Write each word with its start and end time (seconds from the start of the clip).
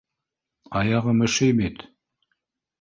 Аяғым 0.81 1.23
өшөй 1.27 1.55
бит! 1.61 1.87